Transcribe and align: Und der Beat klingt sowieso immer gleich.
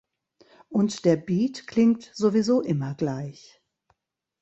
Und 0.69 1.05
der 1.05 1.15
Beat 1.15 1.67
klingt 1.67 2.09
sowieso 2.15 2.61
immer 2.61 2.95
gleich. 2.95 3.61